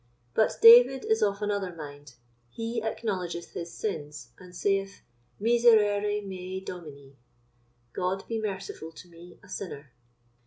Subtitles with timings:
[0.33, 2.15] But David is of another mind;
[2.49, 5.03] he acknowledgeth his sins, and saith,
[5.39, 7.19] "Miserere mei Domini,"
[7.93, 9.91] God be merciful to me a sinner.